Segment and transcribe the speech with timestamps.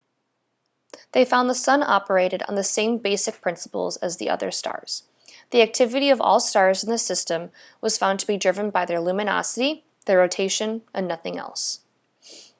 [1.11, 5.03] they found the sun operated on the same basic principles as other stars
[5.51, 8.99] the activity of all stars in the system was found to be driven by their
[8.99, 11.81] luminosity their rotation and nothing else